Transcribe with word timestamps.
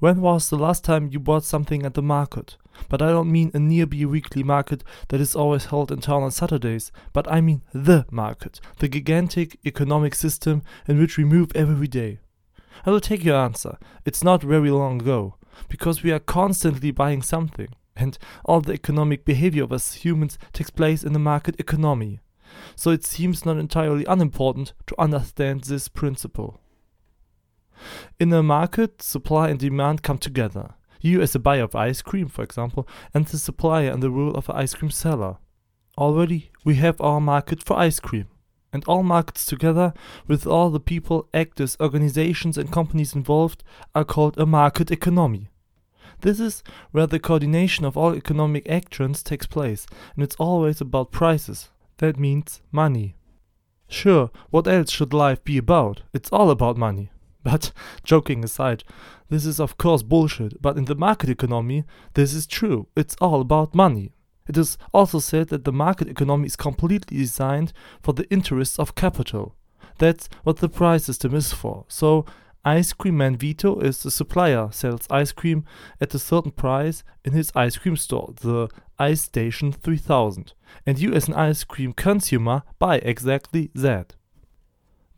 When 0.00 0.20
was 0.20 0.48
the 0.48 0.56
last 0.56 0.84
time 0.84 1.08
you 1.10 1.18
bought 1.18 1.42
something 1.42 1.84
at 1.84 1.94
the 1.94 2.02
market? 2.02 2.56
But 2.88 3.02
I 3.02 3.08
don't 3.08 3.32
mean 3.32 3.50
a 3.52 3.58
nearby 3.58 4.04
weekly 4.04 4.44
market 4.44 4.84
that 5.08 5.20
is 5.20 5.34
always 5.34 5.66
held 5.66 5.90
in 5.90 6.00
town 6.00 6.22
on 6.22 6.30
Saturdays, 6.30 6.92
but 7.12 7.30
I 7.30 7.40
mean 7.40 7.62
the 7.74 8.06
market, 8.08 8.60
the 8.78 8.88
gigantic 8.88 9.58
economic 9.66 10.14
system 10.14 10.62
in 10.86 11.00
which 11.00 11.18
we 11.18 11.24
move 11.24 11.50
every 11.56 11.88
day. 11.88 12.20
I 12.86 12.90
will 12.90 13.00
take 13.00 13.24
your 13.24 13.36
answer. 13.36 13.76
It's 14.04 14.22
not 14.22 14.44
very 14.44 14.70
long 14.70 15.00
ago, 15.00 15.34
because 15.68 16.04
we 16.04 16.12
are 16.12 16.20
constantly 16.20 16.92
buying 16.92 17.22
something, 17.22 17.68
and 17.96 18.16
all 18.44 18.60
the 18.60 18.74
economic 18.74 19.24
behavior 19.24 19.64
of 19.64 19.72
us 19.72 19.94
humans 19.94 20.38
takes 20.52 20.70
place 20.70 21.02
in 21.02 21.12
the 21.12 21.18
market 21.18 21.58
economy. 21.58 22.20
So 22.76 22.92
it 22.92 23.04
seems 23.04 23.44
not 23.44 23.58
entirely 23.58 24.04
unimportant 24.04 24.74
to 24.86 25.00
understand 25.00 25.64
this 25.64 25.88
principle. 25.88 26.60
In 28.18 28.32
a 28.32 28.42
market, 28.42 29.02
supply 29.02 29.48
and 29.48 29.58
demand 29.58 30.02
come 30.02 30.18
together. 30.18 30.74
You, 31.00 31.20
as 31.20 31.34
a 31.34 31.38
buyer 31.38 31.62
of 31.62 31.74
ice 31.74 32.02
cream, 32.02 32.28
for 32.28 32.42
example, 32.42 32.88
and 33.14 33.26
the 33.26 33.38
supplier 33.38 33.90
in 33.92 34.00
the 34.00 34.10
role 34.10 34.34
of 34.34 34.48
an 34.48 34.56
ice 34.56 34.74
cream 34.74 34.90
seller. 34.90 35.36
Already, 35.96 36.50
we 36.64 36.74
have 36.76 37.00
our 37.00 37.20
market 37.20 37.62
for 37.62 37.76
ice 37.76 38.00
cream. 38.00 38.26
And 38.72 38.84
all 38.84 39.02
markets 39.02 39.46
together, 39.46 39.94
with 40.26 40.46
all 40.46 40.70
the 40.70 40.80
people, 40.80 41.28
actors, 41.32 41.76
organizations, 41.80 42.58
and 42.58 42.70
companies 42.70 43.14
involved, 43.14 43.64
are 43.94 44.04
called 44.04 44.38
a 44.38 44.44
market 44.44 44.90
economy. 44.90 45.48
This 46.20 46.40
is 46.40 46.62
where 46.90 47.06
the 47.06 47.20
coordination 47.20 47.84
of 47.84 47.96
all 47.96 48.14
economic 48.14 48.68
actions 48.68 49.22
takes 49.22 49.46
place, 49.46 49.86
and 50.14 50.24
it's 50.24 50.36
always 50.36 50.80
about 50.80 51.12
prices. 51.12 51.70
That 51.98 52.18
means 52.18 52.60
money. 52.72 53.14
Sure, 53.88 54.30
what 54.50 54.68
else 54.68 54.90
should 54.90 55.14
life 55.14 55.42
be 55.44 55.56
about? 55.56 56.02
It's 56.12 56.30
all 56.30 56.50
about 56.50 56.76
money. 56.76 57.10
But, 57.50 57.72
joking 58.04 58.44
aside, 58.44 58.84
this 59.30 59.46
is 59.46 59.58
of 59.58 59.78
course 59.78 60.02
bullshit, 60.02 60.60
but 60.60 60.76
in 60.76 60.84
the 60.84 60.94
market 60.94 61.30
economy, 61.30 61.84
this 62.12 62.34
is 62.34 62.46
true. 62.46 62.88
It's 62.94 63.16
all 63.22 63.40
about 63.40 63.74
money. 63.74 64.12
It 64.46 64.58
is 64.58 64.76
also 64.92 65.18
said 65.18 65.48
that 65.48 65.64
the 65.64 65.72
market 65.72 66.08
economy 66.08 66.44
is 66.44 66.56
completely 66.56 67.16
designed 67.16 67.72
for 68.02 68.12
the 68.12 68.28
interests 68.28 68.78
of 68.78 68.94
capital. 68.94 69.54
That's 69.96 70.28
what 70.42 70.58
the 70.58 70.68
price 70.68 71.04
system 71.04 71.34
is 71.34 71.54
for. 71.54 71.86
So, 71.88 72.26
Ice 72.66 72.92
Cream 72.92 73.16
Man 73.16 73.36
Vito 73.36 73.78
is 73.80 74.02
the 74.02 74.10
supplier, 74.10 74.68
sells 74.70 75.06
ice 75.08 75.32
cream 75.32 75.64
at 76.02 76.12
a 76.12 76.18
certain 76.18 76.50
price 76.50 77.02
in 77.24 77.32
his 77.32 77.50
ice 77.54 77.78
cream 77.78 77.96
store, 77.96 78.34
the 78.42 78.68
Ice 78.98 79.22
Station 79.22 79.72
3000. 79.72 80.52
And 80.84 80.98
you, 80.98 81.14
as 81.14 81.28
an 81.28 81.34
ice 81.34 81.64
cream 81.64 81.94
consumer, 81.94 82.62
buy 82.78 82.96
exactly 82.96 83.70
that. 83.74 84.16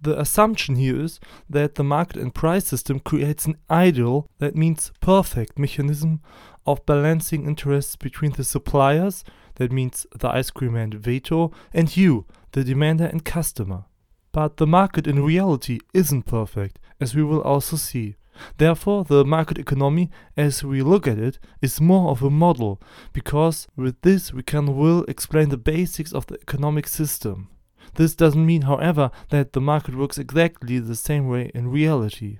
The 0.03 0.19
assumption 0.19 0.77
here 0.77 1.01
is 1.01 1.21
that 1.49 1.75
the 1.75 1.85
market 1.85 2.23
and 2.23 2.35
price 2.35 2.67
system 2.67 3.01
creates 3.01 3.45
an 3.45 3.59
ideal, 3.71 4.29
that 4.39 4.57
means 4.57 4.93
perfect 5.01 5.59
mechanism 5.59 6.21
of 6.67 6.87
balancing 6.87 7.47
interests 7.47 7.97
between 7.97 8.33
the 8.33 8.45
suppliers, 8.45 9.25
that 9.57 9.73
means 9.73 10.07
the 10.19 10.31
ice 10.31 10.51
cream 10.51 10.73
man 10.73 10.93
Vito, 10.93 11.53
and 11.75 11.95
you, 11.97 12.25
the 12.53 12.65
demander 12.65 13.07
and 13.07 13.25
customer. 13.25 13.85
But 14.33 14.57
the 14.57 14.67
market 14.67 15.07
in 15.07 15.23
reality 15.23 15.81
isn't 15.93 16.23
perfect, 16.23 16.79
as 16.99 17.15
we 17.15 17.23
will 17.23 17.43
also 17.43 17.77
see. 17.77 18.17
Therefore, 18.57 19.05
the 19.05 19.25
market 19.25 19.59
economy, 19.59 20.11
as 20.35 20.65
we 20.65 20.81
look 20.83 21.07
at 21.07 21.19
it, 21.19 21.39
is 21.61 21.81
more 21.81 22.11
of 22.11 22.23
a 22.23 22.31
model, 22.31 22.81
because 23.13 23.69
with 23.77 24.01
this 24.01 24.33
we 24.33 24.43
can 24.43 24.77
well 24.77 25.05
explain 25.09 25.51
the 25.51 25.59
basics 25.59 26.15
of 26.15 26.27
the 26.27 26.37
economic 26.41 26.89
system. 26.89 27.49
This 27.95 28.15
doesn't 28.15 28.45
mean, 28.45 28.63
however, 28.63 29.11
that 29.31 29.53
the 29.53 29.61
market 29.61 29.95
works 29.95 30.19
exactly 30.19 30.79
the 30.79 30.97
same 30.97 31.29
way 31.29 31.51
in 31.55 31.69
reality. 31.69 32.39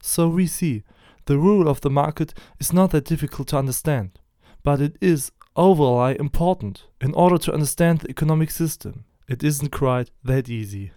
So 0.00 0.28
we 0.28 0.46
see, 0.46 0.82
the 1.26 1.38
rule 1.38 1.68
of 1.68 1.80
the 1.80 1.90
market 1.90 2.34
is 2.58 2.72
not 2.72 2.90
that 2.90 3.04
difficult 3.04 3.48
to 3.48 3.58
understand, 3.58 4.18
but 4.62 4.80
it 4.80 4.96
is 5.00 5.30
overly 5.54 6.18
important 6.18 6.86
in 7.00 7.14
order 7.14 7.38
to 7.38 7.52
understand 7.52 8.00
the 8.00 8.10
economic 8.10 8.50
system. 8.50 9.04
It 9.28 9.44
isn't 9.44 9.70
quite 9.70 10.10
that 10.24 10.48
easy. 10.48 10.92